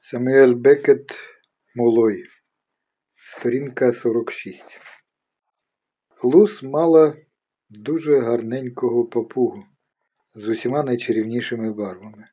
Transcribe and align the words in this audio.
Самуель 0.00 0.54
Бекет 0.54 1.10
Молой. 1.74 2.24
Сторінка 3.14 3.92
46. 3.92 4.64
Лус 6.22 6.62
мала 6.62 7.16
дуже 7.70 8.20
гарненького 8.20 9.04
папугу 9.04 9.64
з 10.34 10.48
усіма 10.48 10.82
найчарівнішими 10.82 11.72
барвами. 11.72 12.28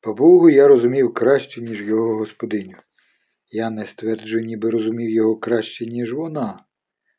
Папугу 0.00 0.50
я 0.50 0.68
розумів 0.68 1.14
краще, 1.14 1.60
ніж 1.60 1.82
його 1.82 2.16
господиню. 2.16 2.76
Я 3.50 3.70
не 3.70 3.86
стверджую, 3.86 4.44
ніби 4.44 4.70
розумів 4.70 5.10
його 5.10 5.36
краще, 5.36 5.86
ніж 5.86 6.12
вона, 6.12 6.64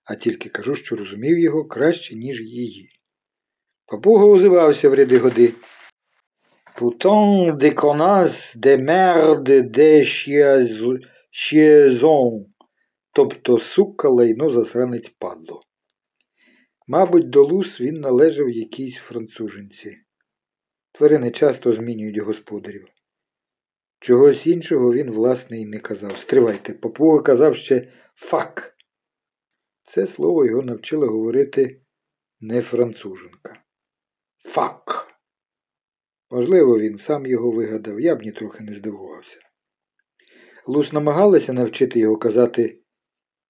а 0.04 0.16
тільки 0.16 0.50
кажу, 0.50 0.76
що 0.76 0.96
розумів 0.96 1.40
його 1.40 1.66
краще, 1.66 2.16
ніж 2.16 2.42
її. 2.42 2.90
Папуга 3.86 4.26
озивався 4.26 4.90
в 4.90 4.94
ряди 4.94 5.18
годи. 5.18 5.54
Pourtant 6.76 7.54
des 7.54 7.76
connasses, 7.76 8.58
des 8.58 8.78
merdes, 8.78 9.44
des 9.44 10.04
chiaisons, 11.32 12.50
тобто 13.14 13.60
сука, 13.60 14.10
лайно, 14.10 14.50
засранець 14.50 15.10
падло. 15.20 15.62
Мабуть, 16.88 17.30
до 17.30 17.44
лус 17.44 17.82
він 17.82 17.96
належав 17.96 18.50
якійсь 18.50 18.98
француженці. 18.98 19.98
Тварини 20.92 21.32
часто 21.32 21.74
змінюють 21.74 22.18
господарів. 22.18 22.88
Чогось 24.00 24.48
іншого 24.48 24.94
він, 24.94 25.12
власне, 25.12 25.62
і 25.62 25.66
не 25.66 25.80
казав. 25.80 26.18
Стривайте, 26.18 26.74
папуга 26.74 27.22
казав 27.22 27.56
ще 27.56 27.94
фак. 28.16 28.76
Це 29.84 30.08
слово 30.08 30.46
його 30.46 30.62
навчила 30.62 31.08
говорити 31.08 31.82
не 32.40 32.62
француженка. 32.62 33.64
Фак. 34.44 35.03
Можливо, 36.34 36.80
він 36.80 36.98
сам 36.98 37.26
його 37.26 37.52
вигадав, 37.52 38.00
я 38.00 38.16
б 38.16 38.22
нітрохи 38.22 38.64
не 38.64 38.74
здивувався. 38.74 39.38
Лус 40.68 40.94
намагалася 40.94 41.54
навчити 41.54 42.00
його 42.00 42.18
казати 42.18 42.80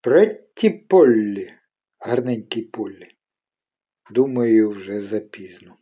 Претті 0.01 0.70
Поллі, 0.70 1.53
гарненький 1.99 2.63
Поллі. 2.63 3.07
Думаю, 4.12 4.70
вже 4.70 5.01
запізно. 5.01 5.75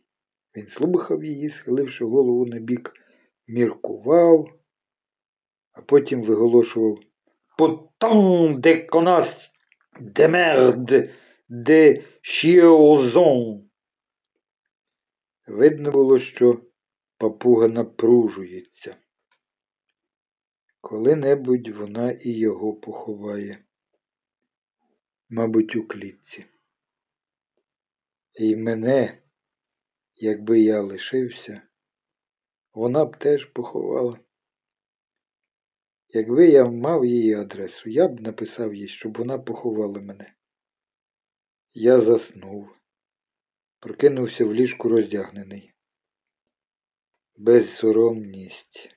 Він 0.56 0.66
слухав 0.66 1.24
її, 1.24 1.50
схиливши 1.50 2.04
голову 2.04 2.46
на 2.46 2.58
бік, 2.58 2.92
міркував, 3.48 4.48
а 5.72 5.82
потім 5.82 6.22
виголошував 6.22 6.98
Потан 7.58 8.60
де 8.60 8.76
конас 8.86 9.50
де 10.00 10.28
мерд 10.28 11.10
де 11.48 12.04
шіозон. 12.20 13.64
Видно 15.46 15.90
було, 15.90 16.18
що 16.18 16.60
папуга 17.22 17.68
напружується. 17.68 18.96
Коли-небудь 20.80 21.68
вона 21.68 22.10
і 22.10 22.30
його 22.30 22.74
поховає, 22.74 23.64
мабуть, 25.28 25.76
у 25.76 25.86
клітці. 25.88 26.44
І 28.32 28.56
мене, 28.56 29.22
якби 30.14 30.60
я 30.60 30.80
лишився, 30.80 31.62
вона 32.72 33.04
б 33.04 33.16
теж 33.16 33.44
поховала. 33.44 34.18
Якби 36.08 36.48
я 36.48 36.64
мав 36.64 37.04
її 37.04 37.34
адресу, 37.34 37.90
я 37.90 38.08
б 38.08 38.20
написав 38.20 38.74
їй, 38.74 38.88
щоб 38.88 39.18
вона 39.18 39.38
поховала 39.38 40.00
мене. 40.00 40.34
Я 41.74 42.00
заснув, 42.00 42.76
прокинувся 43.78 44.44
в 44.44 44.54
ліжку 44.54 44.88
роздягнений. 44.88 45.71
Безсоромність 47.44 48.90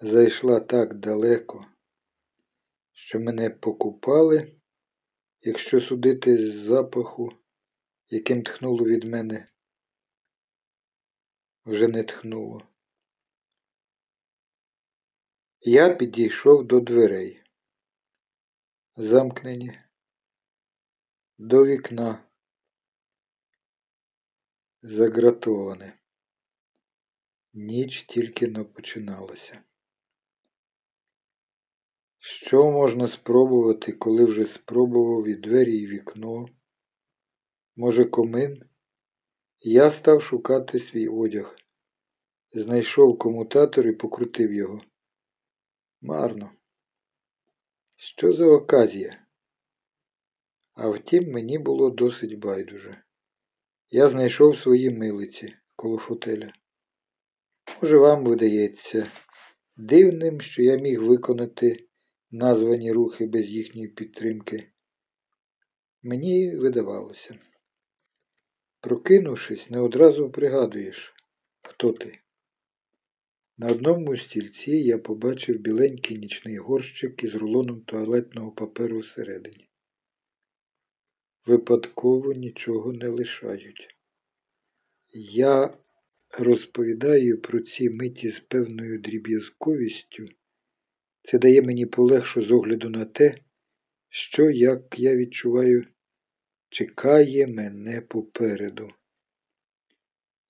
зайшла 0.00 0.60
так 0.60 0.94
далеко, 0.94 1.66
що 2.92 3.20
мене 3.20 3.50
покупали, 3.50 4.60
якщо 5.40 5.80
судити 5.80 6.50
з 6.50 6.54
запаху, 6.54 7.32
яким 8.08 8.42
тхнуло 8.42 8.84
від 8.84 9.04
мене, 9.04 9.52
вже 11.64 11.88
не 11.88 12.04
тхнуло. 12.04 12.68
Я 15.60 15.94
підійшов 15.94 16.66
до 16.66 16.80
дверей, 16.80 17.42
замкнені, 18.96 19.78
до 21.38 21.66
вікна, 21.66 22.24
загратоване. 24.82 26.03
Ніч 27.56 28.02
тільки 28.02 28.48
но 28.48 28.64
починалася. 28.64 29.62
Що 32.18 32.70
можна 32.70 33.08
спробувати, 33.08 33.92
коли 33.92 34.24
вже 34.24 34.46
спробував 34.46 35.28
і 35.28 35.34
двері, 35.34 35.78
і 35.78 35.86
вікно? 35.86 36.46
Може, 37.76 38.04
комин? 38.04 38.62
Я 39.60 39.90
став 39.90 40.22
шукати 40.22 40.80
свій 40.80 41.08
одяг. 41.08 41.56
Знайшов 42.52 43.18
комутатор 43.18 43.86
і 43.86 43.92
покрутив 43.92 44.52
його. 44.52 44.80
Марно. 46.00 46.50
Що 47.96 48.32
за 48.32 48.46
оказія? 48.46 49.26
А 50.72 50.88
втім, 50.88 51.32
мені 51.32 51.58
було 51.58 51.90
досить 51.90 52.38
байдуже. 52.38 53.02
Я 53.90 54.08
знайшов 54.08 54.58
свої 54.58 54.90
милиці 54.90 55.56
коло 55.76 55.98
фотеля. 55.98 56.52
Може, 57.82 57.98
вам 57.98 58.24
видається 58.24 59.10
дивним, 59.76 60.40
що 60.40 60.62
я 60.62 60.76
міг 60.76 61.02
виконати 61.02 61.86
названі 62.30 62.92
рухи 62.92 63.26
без 63.26 63.46
їхньої 63.46 63.88
підтримки. 63.88 64.70
Мені 66.02 66.56
видавалося. 66.56 67.38
Прокинувшись, 68.80 69.70
не 69.70 69.80
одразу 69.80 70.30
пригадуєш, 70.30 71.14
хто 71.62 71.92
ти. 71.92 72.18
На 73.58 73.68
одному 73.68 74.16
стільці 74.16 74.70
я 74.70 74.98
побачив 74.98 75.58
біленький 75.58 76.18
нічний 76.18 76.58
горщик 76.58 77.24
із 77.24 77.34
рулоном 77.34 77.80
туалетного 77.80 78.52
паперу 78.52 78.98
всередині. 78.98 79.68
Випадково 81.46 82.32
нічого 82.32 82.92
не 82.92 83.08
лишають. 83.08 83.96
Я 85.30 85.78
розповідаю 86.38 87.40
про 87.40 87.60
ці 87.60 87.90
миті 87.90 88.30
з 88.30 88.40
певною 88.40 88.98
дріб'язковістю, 88.98 90.28
це 91.22 91.38
дає 91.38 91.62
мені 91.62 91.86
полегшу 91.86 92.42
з 92.42 92.50
огляду 92.50 92.90
на 92.90 93.04
те, 93.04 93.38
що, 94.08 94.50
як 94.50 94.98
я 94.98 95.16
відчуваю, 95.16 95.86
чекає 96.68 97.46
мене 97.46 98.00
попереду. 98.00 98.88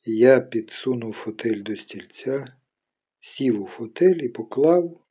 Я 0.04 0.40
підсунув 0.40 1.12
фотель 1.12 1.62
до 1.62 1.76
стільця, 1.76 2.56
сів 3.20 3.62
у 3.62 3.66
фотель 3.66 4.16
і 4.16 4.28
поклав 4.28 5.04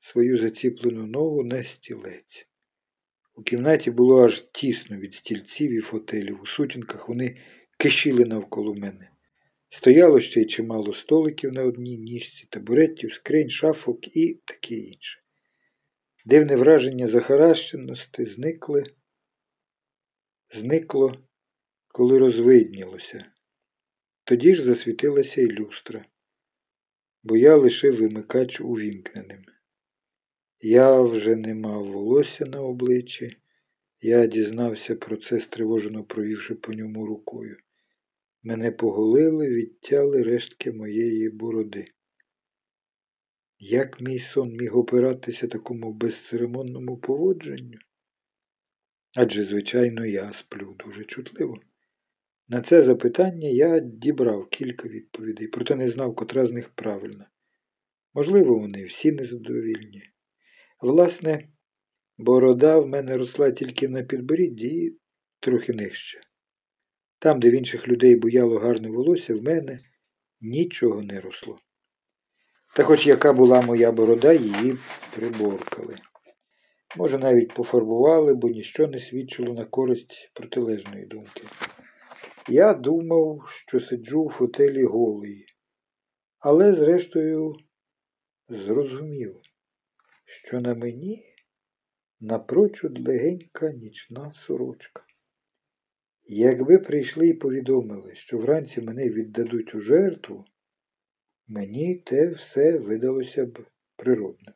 свою 0.00 0.38
заціплену 0.38 1.06
ногу 1.06 1.44
на 1.44 1.64
стілець. 1.64 2.48
У 3.34 3.42
кімнаті 3.42 3.90
було 3.90 4.24
аж 4.24 4.40
тісно 4.52 4.96
від 4.96 5.14
стільців 5.14 5.72
і 5.72 5.80
фотелів. 5.80 6.42
У 6.42 6.46
сутінках 6.46 7.08
вони 7.08 7.36
кишіли 7.78 8.24
навколо 8.24 8.74
мене. 8.74 9.10
Стояло 9.76 10.20
ще 10.20 10.40
й 10.40 10.46
чимало 10.46 10.92
столиків 10.92 11.52
на 11.52 11.64
одній 11.64 11.98
ніжці, 11.98 12.46
табуретів, 12.50 13.12
скринь, 13.12 13.50
шафок 13.50 14.16
і 14.16 14.40
таке 14.44 14.74
інше. 14.74 15.20
Дивне 16.24 16.56
враження 16.56 17.08
захаращеності 17.08 18.26
зникли, 18.26 18.84
зникло, 20.54 21.18
коли 21.88 22.18
розвиднілося. 22.18 23.24
Тоді 24.24 24.54
ж 24.54 24.62
засвітилася 24.62 25.40
й 25.40 25.46
люстра, 25.46 26.04
бо 27.22 27.36
я 27.36 27.56
лишив 27.56 27.96
вимикач 27.96 28.60
увімкненим. 28.60 29.44
Я 30.60 31.00
вже 31.00 31.36
не 31.36 31.54
мав 31.54 31.84
волосся 31.86 32.46
на 32.46 32.60
обличчі, 32.60 33.36
я 34.00 34.26
дізнався 34.26 34.96
про 34.96 35.16
це, 35.16 35.40
стривожено 35.40 36.04
провівши 36.04 36.54
по 36.54 36.72
ньому 36.72 37.06
рукою. 37.06 37.56
Мене 38.46 38.72
поголили, 38.72 39.48
відтяли 39.48 40.22
рештки 40.22 40.72
моєї 40.72 41.30
бороди. 41.30 41.86
Як 43.58 44.00
мій 44.00 44.18
сон 44.18 44.52
міг 44.56 44.76
опиратися 44.76 45.48
такому 45.48 45.92
безцеремонному 45.92 46.96
поводженню? 46.96 47.78
Адже, 49.16 49.44
звичайно, 49.44 50.06
я 50.06 50.32
сплю 50.32 50.76
дуже 50.84 51.04
чутливо. 51.04 51.60
На 52.48 52.60
це 52.60 52.82
запитання 52.82 53.48
я 53.48 53.80
дібрав 53.80 54.48
кілька 54.48 54.88
відповідей, 54.88 55.48
проте 55.48 55.76
не 55.76 55.90
знав, 55.90 56.14
котра 56.14 56.46
з 56.46 56.52
них 56.52 56.68
правильна. 56.68 57.30
Можливо, 58.14 58.58
вони 58.58 58.84
всі 58.84 59.12
незадовільні. 59.12 60.02
Власне, 60.80 61.48
борода 62.18 62.78
в 62.78 62.88
мене 62.88 63.16
росла 63.16 63.50
тільки 63.50 63.88
на 63.88 64.02
підборідді 64.02 64.66
і 64.66 64.98
трохи 65.40 65.72
нижче. 65.72 66.20
Там, 67.26 67.40
де 67.40 67.50
в 67.50 67.52
інших 67.52 67.88
людей 67.88 68.16
буяло 68.16 68.58
гарне 68.58 68.88
волосся, 68.88 69.34
в 69.34 69.42
мене 69.42 69.80
нічого 70.40 71.02
не 71.02 71.20
росло. 71.20 71.58
Та 72.76 72.82
хоч 72.82 73.06
яка 73.06 73.32
була 73.32 73.62
моя 73.62 73.92
борода, 73.92 74.32
її 74.32 74.78
приборкали. 75.14 75.96
Може, 76.96 77.18
навіть 77.18 77.54
пофарбували, 77.54 78.34
бо 78.34 78.48
ніщо 78.48 78.86
не 78.86 78.98
свідчило 78.98 79.54
на 79.54 79.64
користь 79.64 80.30
протилежної 80.34 81.06
думки. 81.06 81.42
Я 82.48 82.74
думав, 82.74 83.48
що 83.48 83.80
сиджу 83.80 84.24
в 84.24 84.30
фотелі 84.30 84.84
голий, 84.84 85.46
але, 86.38 86.74
зрештою, 86.74 87.56
зрозумів, 88.48 89.40
що 90.24 90.60
на 90.60 90.74
мені 90.74 91.22
напрочуд 92.20 93.08
легенька 93.08 93.72
нічна 93.72 94.32
сорочка. 94.34 95.02
Якби 96.28 96.78
прийшли 96.78 97.28
і 97.28 97.34
повідомили, 97.34 98.14
що 98.14 98.38
вранці 98.38 98.80
мене 98.80 99.08
віддадуть 99.08 99.74
у 99.74 99.80
жертву, 99.80 100.44
мені 101.46 101.94
те 101.94 102.30
все 102.30 102.78
видалося 102.78 103.46
б 103.46 103.66
природним. 103.96 104.54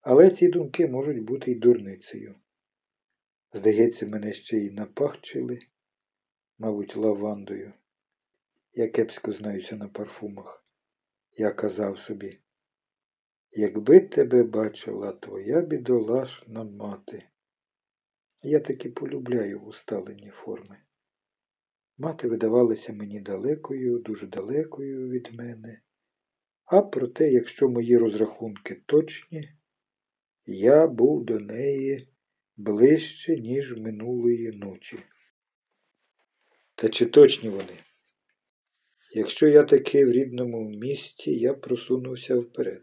Але 0.00 0.30
ці 0.30 0.48
думки 0.48 0.86
можуть 0.86 1.24
бути 1.24 1.52
й 1.52 1.54
дурницею. 1.54 2.34
Здається, 3.52 4.06
мене 4.06 4.32
ще 4.32 4.56
й 4.56 4.70
напахчили, 4.70 5.58
мабуть, 6.58 6.96
лавандою. 6.96 7.72
Я 8.72 8.88
кепсько 8.88 9.32
знаюся 9.32 9.76
на 9.76 9.88
парфумах. 9.88 10.66
Я 11.32 11.52
казав 11.52 11.98
собі, 11.98 12.40
якби 13.50 14.00
тебе 14.00 14.42
бачила 14.42 15.12
твоя 15.12 15.60
бідолашна 15.60 16.64
мати. 16.64 17.31
Я 18.42 18.60
таки 18.60 18.90
полюбляю 18.90 19.60
усталені 19.60 20.30
форми. 20.30 20.76
Мати 21.98 22.28
видавалася 22.28 22.92
мені 22.92 23.20
далекою, 23.20 23.98
дуже 23.98 24.26
далекою 24.26 25.08
від 25.08 25.34
мене, 25.34 25.80
а 26.64 26.82
проте, 26.82 27.30
якщо 27.30 27.68
мої 27.68 27.98
розрахунки 27.98 28.82
точні, 28.86 29.52
я 30.44 30.86
був 30.86 31.24
до 31.24 31.40
неї 31.40 32.08
ближче, 32.56 33.36
ніж 33.36 33.76
минулої 33.76 34.52
ночі. 34.52 34.98
Та 36.74 36.88
чи 36.88 37.06
точні 37.06 37.48
вони? 37.48 37.78
Якщо 39.14 39.48
я 39.48 39.62
таки 39.62 40.06
в 40.06 40.10
рідному 40.10 40.70
місті, 40.70 41.38
я 41.38 41.54
просунувся 41.54 42.38
вперед. 42.38 42.82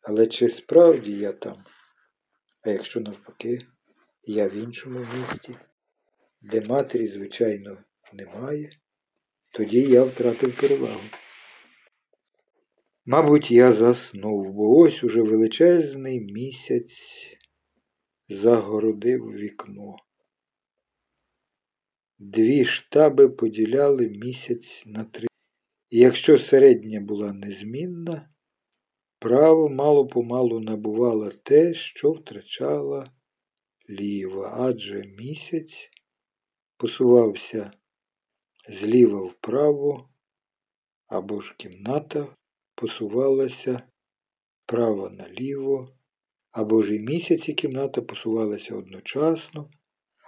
Але 0.00 0.26
чи 0.26 0.48
справді 0.48 1.18
я 1.18 1.32
там? 1.32 1.64
А 2.64 2.70
якщо 2.70 3.00
навпаки, 3.00 3.58
я 4.22 4.48
в 4.48 4.54
іншому 4.54 4.98
місті, 4.98 5.56
де 6.40 6.60
матері, 6.60 7.06
звичайно, 7.06 7.78
немає, 8.12 8.76
тоді 9.50 9.80
я 9.80 10.04
втратив 10.04 10.56
перевагу. 10.60 11.00
Мабуть, 13.04 13.50
я 13.50 13.72
заснув, 13.72 14.52
бо 14.52 14.78
ось 14.78 15.04
уже 15.04 15.22
величезний 15.22 16.20
місяць 16.20 16.98
загородив 18.28 19.32
вікно. 19.32 19.96
Дві 22.18 22.64
штаби 22.64 23.28
поділяли 23.28 24.08
місяць 24.08 24.82
на 24.86 25.04
три. 25.04 25.28
І 25.90 25.98
якщо 25.98 26.38
середня 26.38 27.00
була 27.00 27.32
незмінна, 27.32 28.30
право 29.18 29.68
мало 29.68 30.06
помалу 30.06 30.60
набувала 30.60 31.30
те, 31.30 31.74
що 31.74 32.12
втрачала 32.12 33.10
ліва, 33.90 34.56
адже 34.58 35.02
місяць 35.18 35.90
посувався 36.76 37.72
зліва 38.68 39.20
вправо, 39.20 40.08
або 41.06 41.40
ж 41.40 41.54
кімната 41.56 42.36
посувалася 42.74 43.82
вправо 44.64 45.10
наліво, 45.10 45.96
або 46.50 46.82
ж 46.82 46.94
і 46.94 46.98
місяць 46.98 47.48
і 47.48 47.54
кімната 47.54 48.02
посувалися 48.02 48.74
одночасно, 48.76 49.70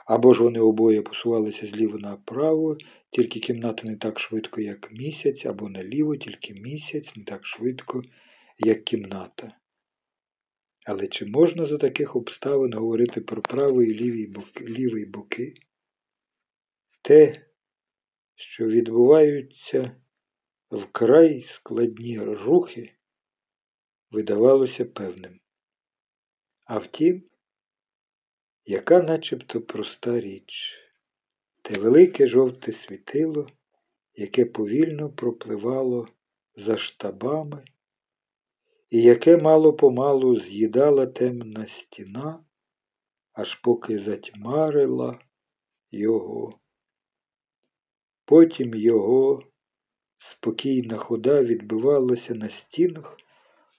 або 0.07 0.35
ж 0.35 0.43
вони 0.43 0.61
обоє 0.61 1.03
посувалися 1.03 1.67
зліва 1.67 1.99
направо, 1.99 2.77
тільки 3.11 3.41
кімната 3.41 3.89
не 3.89 3.97
так 3.97 4.21
швидко, 4.21 4.61
як 4.61 4.93
місяць, 4.93 5.47
або 5.47 5.69
наліво, 5.69 6.17
тільки 6.17 6.55
місяць 6.55 7.17
не 7.17 7.25
так 7.25 7.47
швидко, 7.47 8.03
як 8.59 8.85
кімната. 8.85 9.57
Але 10.85 11.09
чи 11.09 11.27
можна 11.27 11.67
за 11.67 11.79
таких 11.79 12.17
обставин 12.17 12.75
говорити 12.75 13.21
про 13.21 13.43
правий 13.43 13.91
і 13.91 13.95
лівий 13.95 14.27
боки, 14.27 14.65
лівий 14.65 15.05
боки? 15.05 15.55
Те, 17.03 17.47
що 18.35 18.67
відбуваються 18.67 19.97
вкрай 20.71 21.43
складні 21.43 22.21
рухи, 22.21 22.95
видавалося 24.11 24.85
певним. 24.85 25.41
А 26.65 26.79
втім, 26.79 27.23
яка 28.65 29.03
начебто 29.03 29.61
проста 29.61 30.21
річ, 30.21 30.79
те 31.63 31.79
велике 31.79 32.27
жовте 32.27 32.73
світило, 32.73 33.47
яке 34.15 34.45
повільно 34.45 35.11
пропливало 35.11 36.09
за 36.57 36.77
штабами, 36.77 37.65
і 38.91 39.03
яке 39.03 39.37
мало 39.37 39.73
помалу 39.73 40.41
з'їдала 40.41 41.07
темна 41.07 41.67
стіна, 41.67 42.45
аж 43.33 43.55
поки 43.55 43.99
затьмарила 43.99 45.19
його. 45.91 46.59
Потім 48.25 48.75
його 48.75 49.43
спокійна 50.19 50.97
хода 50.97 51.43
відбивалася 51.43 52.35
на 52.35 52.49
стінах 52.49 53.17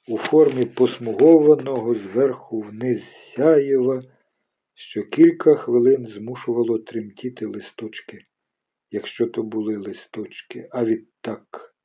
у 0.07 0.17
формі 0.17 0.65
посмугованого 0.65 1.95
зверху 1.95 2.61
вниз 2.61 3.03
сяєва, 3.35 4.03
що 4.73 5.03
кілька 5.03 5.55
хвилин 5.55 6.07
змушувало 6.07 6.79
тремтіти 6.79 7.45
листочки, 7.45 8.25
якщо 8.91 9.27
то 9.27 9.43
були 9.43 9.77
листочки, 9.77 10.69
а 10.71 10.85
відтак 10.85 11.75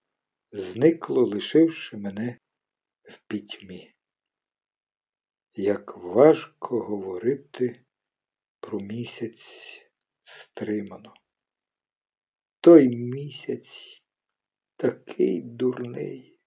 зникло, 0.53 1.25
лишивши 1.25 1.97
мене 1.97 2.39
в 3.11 3.21
пітьмі. 3.27 3.95
Як 5.55 5.97
важко 5.97 6.81
говорити 6.81 7.85
про 8.61 8.81
місяць 8.81 9.83
стримано. 10.25 11.15
Той 12.61 12.89
місяць 12.89 14.03
такий 14.77 15.43
дурний, 15.43 16.39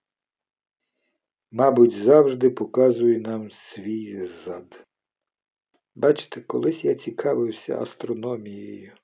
мабуть, 1.52 1.96
завжди 1.96 2.50
показує 2.50 3.20
нам 3.20 3.52
свій 3.52 4.28
зад. 4.28 4.88
Бачите, 5.96 6.42
колись 6.42 6.86
я 6.86 6.96
цікавився 6.96 7.82
астрономією. 7.82 8.98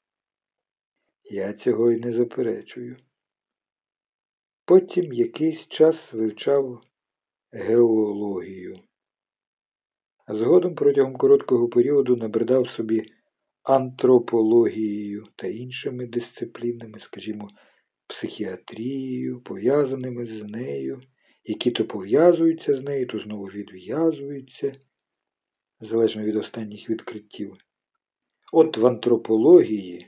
Я 1.24 1.54
цього 1.54 1.92
й 1.92 1.98
не 1.98 2.14
заперечую. 2.14 2.98
Потім 4.66 5.14
якийсь 5.14 5.68
час 5.68 6.14
вивчав 6.14 6.89
геологію. 7.52 8.80
Згодом 10.28 10.76
протягом 10.76 11.16
короткого 11.16 11.70
періоду 11.70 12.16
набридав 12.16 12.68
собі 12.68 13.12
антропологією 13.64 15.24
та 15.36 15.48
іншими 15.48 16.08
дисциплінами, 16.08 17.00
скажімо, 17.00 17.50
психіатрією, 18.08 19.42
пов'язаними 19.42 20.26
з 20.26 20.44
нею, 20.44 21.02
які 21.44 21.72
то 21.72 21.86
пов'язуються 21.86 22.78
з 22.78 22.82
нею, 22.82 23.08
то 23.08 23.20
знову 23.20 23.46
відв'язуються, 23.46 24.72
залежно 25.80 26.24
від 26.24 26.36
останніх 26.36 26.90
відкриттів. 26.90 27.58
От 28.54 28.78
в 28.78 28.88
антропології 28.88 30.08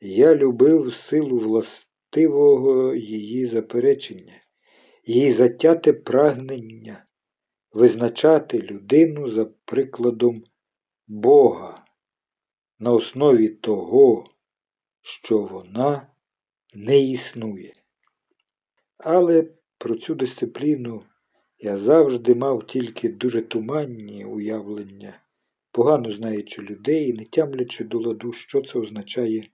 я 0.00 0.34
любив 0.34 0.94
силу 0.94 1.38
властивого 1.38 2.94
її 2.94 3.46
заперечення 3.46 4.43
її 5.06 5.32
затяте 5.32 5.92
прагнення 5.92 7.06
визначати 7.72 8.58
людину 8.58 9.28
за 9.28 9.44
прикладом 9.44 10.44
Бога 11.06 11.84
на 12.78 12.92
основі 12.92 13.48
того, 13.48 14.26
що 15.00 15.38
вона 15.38 16.06
не 16.74 17.00
існує. 17.00 17.74
Але 18.98 19.50
про 19.78 19.96
цю 19.96 20.14
дисципліну 20.14 21.02
я 21.58 21.78
завжди 21.78 22.34
мав 22.34 22.66
тільки 22.66 23.08
дуже 23.08 23.42
туманні 23.42 24.24
уявлення, 24.24 25.20
погано 25.70 26.12
знаючи 26.12 26.62
людей 26.62 27.12
не 27.12 27.24
тямлячи 27.24 27.84
до 27.84 27.98
ладу, 27.98 28.32
що 28.32 28.62
це 28.62 28.78
означає 28.78 29.48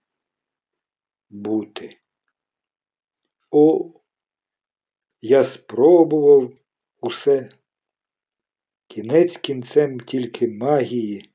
бути. 1.29 1.97
О, 3.51 3.91
я 5.21 5.43
спробував 5.43 6.53
усе. 6.99 7.49
Кінець 8.87 9.37
кінцем 9.37 9.99
тільки 9.99 10.47
магії 10.47 11.29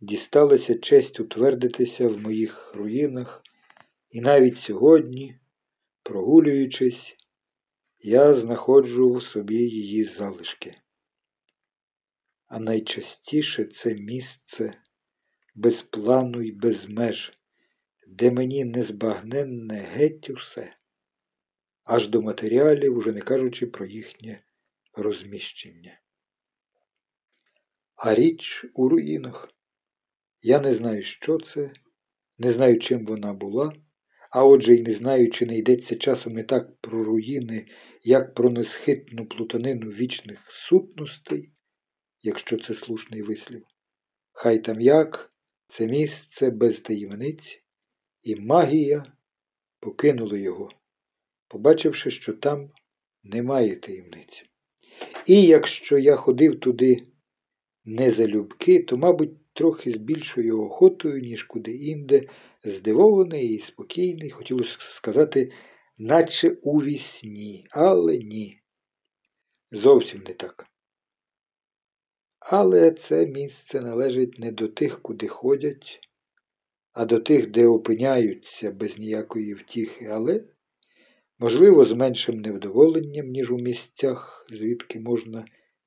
дісталася 0.00 0.78
честь 0.78 1.20
утвердитися 1.20 2.08
в 2.08 2.18
моїх 2.18 2.74
руїнах, 2.74 3.42
і 4.10 4.20
навіть 4.20 4.58
сьогодні, 4.58 5.38
прогулюючись, 6.02 7.16
я 7.98 8.34
знаходжу 8.34 9.12
в 9.12 9.22
собі 9.22 9.56
її 9.56 10.04
залишки. 10.04 10.76
А 12.46 12.58
найчастіше 12.58 13.64
це 13.64 13.94
місце 13.94 14.74
без 15.54 15.82
плану 15.82 16.42
й 16.42 16.52
без 16.52 16.88
меж, 16.88 17.32
де 18.06 18.30
мені 18.30 18.64
незбагненне 18.64 19.78
геть 19.78 20.30
усе, 20.30 20.76
аж 21.90 22.08
до 22.08 22.22
матеріалів, 22.22 22.96
уже 22.96 23.12
не 23.12 23.20
кажучи 23.20 23.66
про 23.66 23.86
їхнє 23.86 24.42
розміщення. 24.94 26.00
А 27.96 28.14
річ 28.14 28.66
у 28.74 28.88
руїнах. 28.88 29.48
Я 30.42 30.60
не 30.60 30.74
знаю, 30.74 31.02
що 31.02 31.38
це, 31.38 31.72
не 32.38 32.52
знаю, 32.52 32.78
чим 32.78 33.06
вона 33.06 33.32
була, 33.34 33.72
а 34.30 34.44
отже 34.44 34.74
й 34.74 34.82
не 34.82 34.92
знаю, 34.92 35.30
чи 35.30 35.46
не 35.46 35.58
йдеться 35.58 35.96
часом 35.96 36.32
не 36.32 36.44
так 36.44 36.80
про 36.80 37.04
руїни, 37.04 37.66
як 38.02 38.34
про 38.34 38.50
несхитну 38.50 39.26
плутанину 39.26 39.90
вічних 39.90 40.50
сутностей, 40.50 41.52
якщо 42.22 42.58
це 42.58 42.74
слушний 42.74 43.22
вислів. 43.22 43.66
Хай 44.32 44.58
там 44.58 44.80
як 44.80 45.32
це 45.68 45.86
місце 45.86 46.50
без 46.50 46.80
таємниць, 46.80 47.62
і 48.22 48.36
магія 48.36 49.04
покинула 49.80 50.38
його, 50.38 50.70
побачивши, 51.50 52.10
що 52.10 52.32
там 52.32 52.70
немає 53.22 53.76
таємниць. 53.76 54.44
І 55.26 55.42
якщо 55.42 55.98
я 55.98 56.16
ходив 56.16 56.60
туди 56.60 57.06
не 57.84 58.10
залюбки, 58.10 58.82
то, 58.82 58.96
мабуть, 58.96 59.52
трохи 59.52 59.92
з 59.92 59.96
більшою 59.96 60.62
охотою, 60.62 61.20
ніж 61.20 61.44
куди-інде, 61.44 62.28
здивований 62.64 63.54
і 63.54 63.60
спокійний, 63.60 64.30
хотілося 64.30 64.76
сказати, 64.80 65.52
наче 65.98 66.50
у 66.62 66.82
вісні, 66.82 67.66
але 67.70 68.18
ні. 68.18 68.60
Зовсім 69.72 70.22
не 70.22 70.34
так. 70.34 70.66
Але 72.38 72.90
це 72.90 73.26
місце 73.26 73.80
належить 73.80 74.38
не 74.38 74.52
до 74.52 74.68
тих, 74.68 75.02
куди 75.02 75.28
ходять, 75.28 76.00
а 76.92 77.04
до 77.04 77.20
тих, 77.20 77.50
де 77.50 77.66
опиняються 77.66 78.70
без 78.70 78.98
ніякої 78.98 79.54
втіхи, 79.54 80.04
але, 80.04 80.44
можливо, 81.40 81.84
з 81.84 81.92
меншим 81.92 82.40
невдоволенням, 82.40 83.26
ніж 83.26 83.50
у 83.50 83.58
місцях, 83.58 84.46
звідки 84.50 85.00
можна 85.00 85.46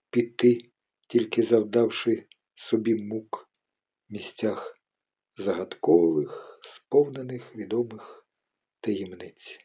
піти, 0.09 0.71
тільки 1.09 1.43
завдавши 1.43 2.27
собі 2.55 2.95
мук, 2.95 3.49
місцях 4.09 4.79
загадкових, 5.37 6.59
сповнених 6.63 7.55
відомих 7.55 8.27
таємниць. 8.79 9.59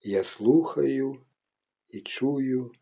Я 0.00 0.24
слухаю 0.24 1.26
і 1.88 2.00
чую, 2.00 2.72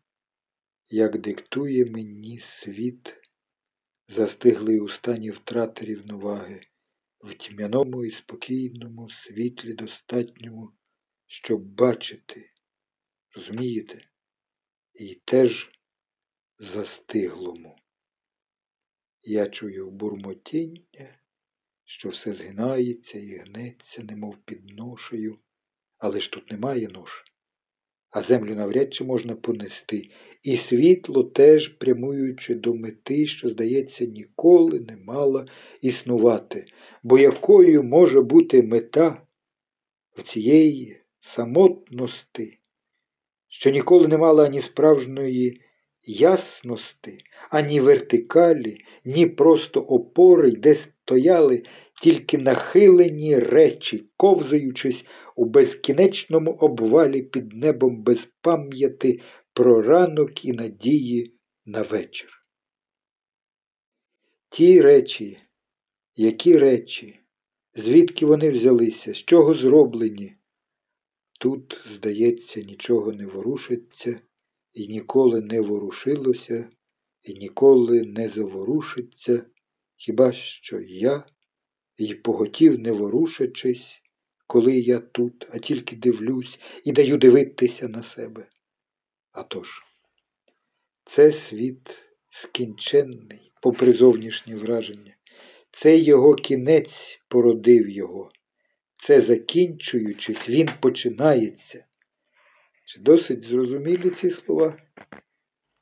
як 0.87 1.21
диктує 1.21 1.85
мені 1.85 2.39
світ, 2.39 3.15
застиглий 4.07 4.79
у 4.79 4.89
стані 4.89 5.31
втрати 5.31 5.85
рівноваги, 5.85 6.61
в 7.19 7.33
тьмяному 7.33 8.05
і 8.05 8.11
спокійному 8.11 9.09
світлі 9.09 9.73
достатньому, 9.73 10.71
щоб 11.27 11.61
бачити, 11.61 12.51
розумієте, 13.35 14.07
і 14.93 15.21
теж 15.25 15.71
застиглому. 16.59 17.75
Я 19.23 19.47
чую 19.49 19.91
бурмотіння, 19.91 21.19
що 21.83 22.09
все 22.09 22.33
згинається 22.33 23.19
і 23.19 23.37
гнеться, 23.37 24.03
немов 24.03 24.37
під 24.45 24.65
ношею, 24.65 25.39
але 25.97 26.19
ж 26.19 26.31
тут 26.31 26.51
немає 26.51 26.87
нож, 26.87 27.23
а 28.09 28.21
землю 28.21 28.55
навряд 28.55 28.93
чи 28.93 29.03
можна 29.03 29.35
понести, 29.35 30.11
і 30.43 30.57
світло 30.57 31.23
теж 31.23 31.67
прямуючи 31.67 32.55
до 32.55 32.73
мети, 32.73 33.27
що, 33.27 33.49
здається, 33.49 34.05
ніколи 34.05 34.79
не 34.79 34.97
мала 34.97 35.47
існувати, 35.81 36.65
бо 37.03 37.19
якою 37.19 37.83
може 37.83 38.21
бути 38.21 38.63
мета 38.63 39.27
в 40.17 40.23
цієї 40.23 41.04
самотності, 41.25 42.59
що 43.47 43.69
ніколи 43.69 44.07
не 44.07 44.17
мала 44.17 44.45
ані 44.45 44.61
справжньої 44.61 45.61
ясності, 46.03 47.17
ані 47.49 47.79
вертикалі, 47.79 48.77
ні 49.05 49.25
просто 49.25 49.81
опори, 49.81 50.51
де 50.51 50.75
стояли 50.75 51.63
тільки 52.01 52.37
нахилені 52.37 53.39
речі, 53.39 54.09
ковзаючись 54.17 55.05
у 55.35 55.45
безкінечному 55.45 56.51
обвалі 56.51 57.21
під 57.21 57.53
небом 57.53 58.03
без 58.03 58.27
пам'яти 58.41 59.19
про 59.53 59.81
ранок 59.81 60.45
і 60.45 60.53
надії 60.53 61.33
на 61.65 61.81
вечір. 61.81 62.29
Ті 64.49 64.81
речі, 64.81 65.37
які 66.15 66.57
речі, 66.57 67.19
звідки 67.75 68.25
вони 68.25 68.49
взялися, 68.49 69.13
з 69.13 69.17
чого 69.17 69.53
зроблені, 69.53 70.35
тут, 71.39 71.81
здається, 71.91 72.61
нічого 72.61 73.13
не 73.13 73.25
ворушиться 73.25 74.21
і 74.73 74.87
ніколи 74.87 75.41
не 75.41 75.61
ворушилося, 75.61 76.69
і 77.23 77.33
ніколи 77.33 78.01
не 78.01 78.29
заворушиться, 78.29 79.45
хіба 79.97 80.31
що 80.31 80.79
я, 80.79 81.23
і 81.97 82.15
поготів, 82.15 82.79
не 82.79 82.91
ворушачись, 82.91 84.01
коли 84.47 84.79
я 84.79 84.99
тут, 84.99 85.47
а 85.49 85.57
тільки 85.57 85.95
дивлюсь 85.95 86.59
і 86.83 86.91
даю 86.91 87.17
дивитися 87.17 87.87
на 87.87 88.03
себе. 88.03 88.49
А 89.31 89.43
тож, 89.43 89.83
це 91.05 91.31
світ 91.31 91.89
скінченний, 92.29 93.51
попри 93.61 93.93
зовнішнє 93.93 94.55
враження, 94.55 95.15
це 95.71 95.97
його 95.97 96.35
кінець 96.35 97.19
породив 97.27 97.89
його, 97.89 98.31
це 99.05 99.21
закінчуючись, 99.21 100.49
він 100.49 100.69
починається. 100.79 101.85
Чи 102.85 102.99
досить 102.99 103.43
зрозумілі 103.43 104.09
ці 104.09 104.29
слова? 104.29 104.77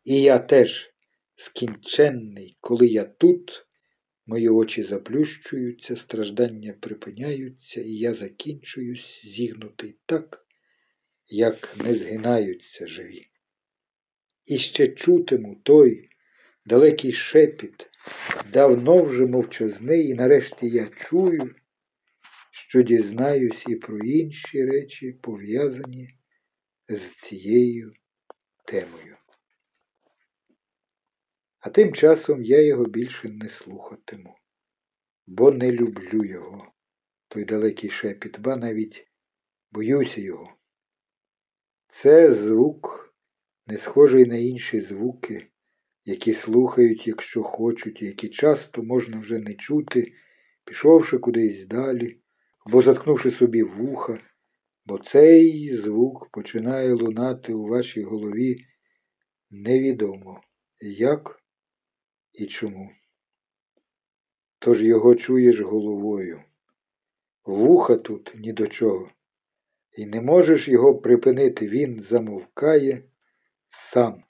І 0.03 0.21
я 0.21 0.39
теж 0.39 0.91
скінченний, 1.35 2.57
коли 2.61 2.87
я 2.87 3.03
тут, 3.03 3.65
мої 4.25 4.49
очі 4.49 4.83
заплющуються, 4.83 5.95
страждання 5.95 6.73
припиняються, 6.73 7.81
і 7.81 7.89
я 7.89 8.13
закінчуюсь, 8.13 9.25
зігнутий 9.25 9.97
так, 10.05 10.45
як 11.27 11.75
не 11.85 11.95
згинаються 11.95 12.87
живі. 12.87 13.27
І 14.45 14.57
ще 14.57 14.87
чутиму 14.87 15.61
той 15.63 16.09
далекий 16.65 17.13
шепіт, 17.13 17.89
давно 18.53 19.03
вже 19.03 19.25
мовчазний, 19.25 20.07
і 20.07 20.13
нарешті 20.13 20.69
я 20.69 20.85
чую, 20.85 21.55
що 22.55 22.81
дізнаюсь 22.81 23.63
і 23.67 23.75
про 23.75 23.99
інші 23.99 24.65
речі, 24.65 25.11
пов'язані 25.11 26.09
з 26.87 27.11
цією 27.11 27.93
темою. 28.65 29.17
А 31.59 31.69
тим 31.69 31.93
часом 31.93 32.43
я 32.43 32.61
його 32.61 32.85
більше 32.85 33.29
не 33.29 33.49
слухатиму, 33.49 34.35
бо 35.27 35.51
не 35.51 35.71
люблю 35.71 36.25
його, 36.25 36.71
той 37.27 37.45
далекий 37.45 37.89
шепіт, 37.89 38.39
ба 38.39 38.55
навіть 38.55 39.07
боюся 39.71 40.21
його. 40.21 40.57
Це 41.89 42.33
звук, 42.33 43.15
не 43.67 43.77
схожий 43.77 44.25
на 44.25 44.35
інші 44.35 44.81
звуки, 44.81 45.47
які 46.05 46.33
слухають, 46.33 47.07
якщо 47.07 47.43
хочуть, 47.43 48.01
які 48.01 48.29
часто 48.29 48.83
можна 48.83 49.19
вже 49.19 49.39
не 49.39 49.53
чути, 49.53 50.13
пішовши 50.65 51.17
кудись 51.17 51.65
далі, 51.65 52.22
або 52.65 52.81
заткнувши 52.81 53.31
собі 53.31 53.63
вуха, 53.63 54.19
бо 54.85 54.99
цей 54.99 55.75
звук 55.75 56.29
починає 56.31 56.93
лунати 56.93 57.53
у 57.53 57.67
вашій 57.67 58.03
голові 58.03 58.65
невідомо 59.49 60.41
як 60.79 61.43
і 62.31 62.45
чому. 62.45 62.91
Тож 64.59 64.83
його 64.83 65.15
чуєш 65.15 65.59
головою. 65.59 66.43
Вуха 67.45 67.95
тут 67.95 68.31
ні 68.35 68.53
до 68.53 68.67
чого, 68.67 69.11
і 69.91 70.05
не 70.05 70.21
можеш 70.21 70.67
його 70.67 70.95
припинити, 70.95 71.67
він 71.67 72.01
замовкає 72.01 73.03
сам, 73.69 74.23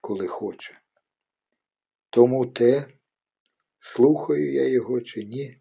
коли 0.00 0.28
хоче. 0.28 0.80
Тому 2.10 2.46
те, 2.46 2.86
слухаю 3.78 4.52
я 4.52 4.68
його 4.68 5.00
чи 5.00 5.24
ні, 5.24 5.59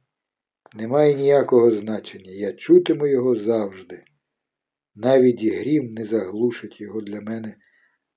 немає 0.74 1.14
ніякого 1.14 1.72
значення. 1.72 2.32
Я 2.32 2.54
чутиму 2.54 3.08
його 3.08 3.40
завжди. 3.40 4.04
Навіть 4.96 5.44
і 5.44 5.50
грім 5.50 5.94
не 5.94 6.06
заглушить 6.06 6.82
його 6.82 7.02
для 7.02 7.22
мене, 7.22 7.56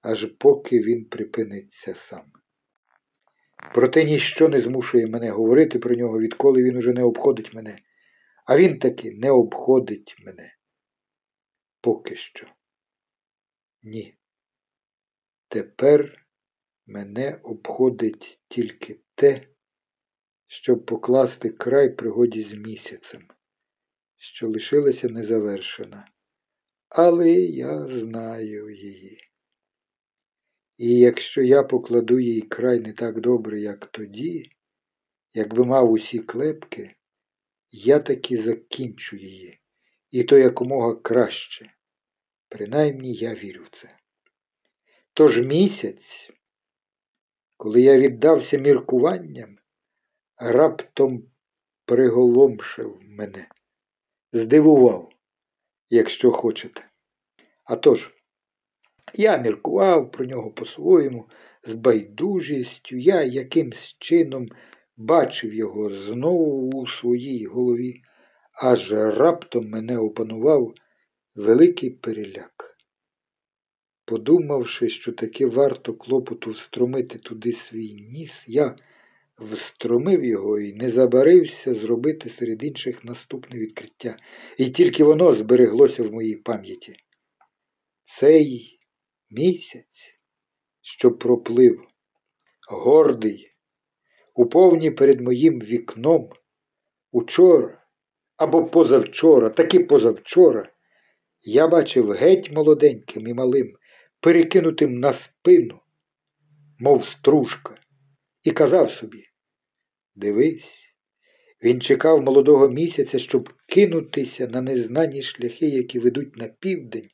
аж 0.00 0.34
поки 0.38 0.80
він 0.80 1.04
припиниться 1.04 1.94
сам. 1.94 2.32
Проте 3.74 4.04
ніщо 4.04 4.48
не 4.48 4.60
змушує 4.60 5.06
мене 5.06 5.30
говорити 5.30 5.78
про 5.78 5.94
нього, 5.94 6.18
відколи 6.18 6.62
він 6.62 6.76
уже 6.76 6.92
не 6.92 7.02
обходить 7.02 7.54
мене, 7.54 7.78
а 8.46 8.56
він 8.56 8.78
таки 8.78 9.12
не 9.12 9.30
обходить 9.30 10.16
мене. 10.26 10.54
Поки 11.80 12.16
що. 12.16 12.46
Ні. 13.82 14.14
Тепер 15.48 16.26
мене 16.86 17.40
обходить 17.42 18.40
тільки 18.48 19.00
те, 19.14 19.48
щоб 20.52 20.86
покласти 20.86 21.50
край 21.50 21.96
пригоді 21.96 22.42
з 22.42 22.52
місяцем, 22.52 23.28
що 24.16 24.48
лишилася 24.48 25.08
незавершена. 25.08 26.08
Але 26.88 27.30
я 27.32 27.86
знаю 27.88 28.70
її. 28.70 29.20
І 30.76 30.98
якщо 30.98 31.42
я 31.42 31.62
покладу 31.62 32.18
їй 32.18 32.42
край 32.42 32.80
не 32.80 32.92
так 32.92 33.20
добре, 33.20 33.60
як 33.60 33.86
тоді, 33.86 34.50
якби 35.34 35.64
мав 35.64 35.92
усі 35.92 36.18
клепки, 36.18 36.94
я 37.70 37.98
таки 37.98 38.42
закінчу 38.42 39.16
її, 39.16 39.60
і 40.10 40.24
то 40.24 40.38
якомога 40.38 40.94
краще. 40.94 41.74
Принаймні 42.48 43.14
я 43.14 43.34
вірю 43.34 43.64
в 43.64 43.78
це. 43.78 43.96
Тож 45.12 45.38
місяць, 45.38 46.30
коли 47.56 47.80
я 47.82 47.98
віддався 47.98 48.58
міркуванням, 48.58 49.58
раптом 50.42 51.22
приголомшив 51.84 52.98
мене, 53.02 53.48
здивував, 54.32 55.12
якщо 55.90 56.30
хочете. 56.30 56.88
А 57.64 57.76
тож, 57.76 58.10
я 59.14 59.36
міркував 59.36 60.10
про 60.10 60.24
нього 60.24 60.50
по-своєму, 60.50 61.28
з 61.64 61.74
байдужістю, 61.74 62.96
я 62.96 63.22
якимсь 63.22 63.96
чином 63.98 64.48
бачив 64.96 65.54
його 65.54 65.96
знову 65.96 66.70
у 66.70 66.86
своїй 66.86 67.46
голові, 67.46 68.02
аж 68.52 68.92
раптом 68.92 69.68
мене 69.68 69.98
опанував 69.98 70.74
великий 71.34 71.90
переляк. 71.90 72.76
Подумавши, 74.04 74.88
що 74.88 75.12
таки 75.12 75.46
варто 75.46 75.94
клопоту 75.94 76.50
встромити 76.50 77.18
туди 77.18 77.52
свій 77.52 77.94
ніс, 77.94 78.44
я 78.48 78.76
встромив 79.50 80.24
його 80.24 80.58
і 80.58 80.72
не 80.72 80.90
забарився 80.90 81.74
зробити 81.74 82.30
серед 82.30 82.62
інших 82.62 83.04
наступне 83.04 83.58
відкриття, 83.58 84.16
і 84.58 84.70
тільки 84.70 85.04
воно 85.04 85.32
збереглося 85.32 86.02
в 86.02 86.12
моїй 86.12 86.36
пам'яті. 86.36 86.96
Цей 88.04 88.78
місяць, 89.30 90.18
що 90.82 91.12
проплив, 91.12 91.80
гордий, 92.68 93.52
у 94.34 94.46
повні 94.46 94.90
перед 94.90 95.20
моїм 95.20 95.60
вікном, 95.60 96.30
учора 97.12 97.84
або 98.36 98.64
позавчора, 98.64 99.48
таки 99.48 99.80
позавчора, 99.80 100.72
я 101.42 101.68
бачив 101.68 102.10
геть 102.10 102.52
молоденьким 102.52 103.26
і 103.26 103.34
малим, 103.34 103.76
перекинутим 104.20 105.00
на 105.00 105.12
спину, 105.12 105.80
мов 106.78 107.04
стружка, 107.04 107.78
і 108.44 108.50
казав 108.50 108.90
собі 108.90 109.31
Дивись, 110.14 110.94
він 111.62 111.80
чекав 111.80 112.22
молодого 112.22 112.68
місяця, 112.68 113.18
щоб 113.18 113.52
кинутися 113.68 114.46
на 114.46 114.60
незнані 114.60 115.22
шляхи, 115.22 115.66
які 115.66 115.98
ведуть 115.98 116.36
на 116.36 116.48
південь, 116.48 117.08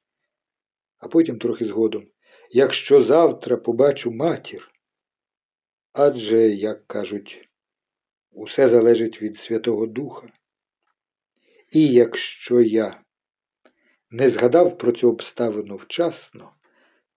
а 0.99 1.09
потім 1.09 1.39
трохи 1.39 1.67
згодом, 1.67 2.07
якщо 2.51 3.03
завтра 3.03 3.57
побачу 3.57 4.11
матір. 4.11 4.71
Адже, 5.93 6.49
як 6.49 6.87
кажуть, 6.87 7.49
усе 8.31 8.69
залежить 8.69 9.23
від 9.23 9.39
Святого 9.39 9.87
Духа. 9.87 10.33
І 11.73 11.87
якщо 11.87 12.61
я 12.61 13.01
не 14.11 14.31
згадав 14.31 14.79
про 14.79 14.93
цю 14.93 15.11
обставину 15.11 15.77
вчасно, 15.77 16.53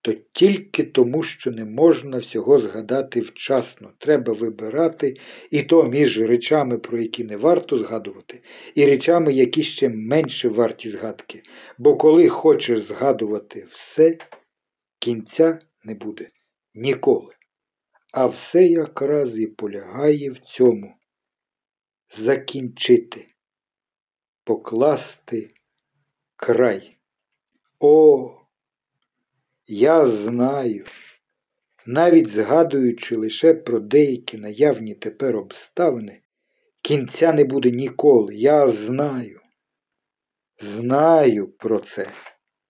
то 0.01 0.13
тільки 0.33 0.83
тому, 0.83 1.23
що 1.23 1.51
не 1.51 1.65
можна 1.65 2.17
всього 2.17 2.59
згадати 2.59 3.21
вчасно. 3.21 3.93
Треба 3.97 4.33
вибирати 4.33 5.17
і 5.51 5.63
то 5.63 5.83
між 5.83 6.21
речами, 6.21 6.77
про 6.77 7.01
які 7.01 7.23
не 7.23 7.37
варто 7.37 7.77
згадувати, 7.77 8.43
і 8.75 8.85
речами, 8.85 9.33
які 9.33 9.63
ще 9.63 9.89
менше 9.89 10.49
варті 10.49 10.89
згадки. 10.89 11.43
Бо 11.77 11.97
коли 11.97 12.29
хочеш 12.29 12.79
згадувати 12.79 13.67
все, 13.71 14.17
кінця 14.99 15.59
не 15.83 15.95
буде 15.95 16.29
ніколи. 16.73 17.33
А 18.13 18.25
все 18.25 18.65
якраз 18.65 19.39
і 19.39 19.47
полягає 19.47 20.31
в 20.31 20.39
цьому 20.39 20.95
закінчити, 22.17 23.27
покласти 24.43 25.53
край. 26.35 26.97
О! 27.79 28.40
Я 29.73 30.07
знаю, 30.07 30.85
навіть 31.85 32.29
згадуючи 32.29 33.15
лише 33.15 33.53
про 33.53 33.79
деякі 33.79 34.37
наявні 34.37 34.95
тепер 34.95 35.37
обставини, 35.37 36.21
кінця 36.81 37.33
не 37.33 37.43
буде 37.43 37.71
ніколи. 37.71 38.35
Я 38.35 38.67
знаю, 38.67 39.41
знаю 40.59 41.47
про 41.47 41.79
це. 41.79 42.07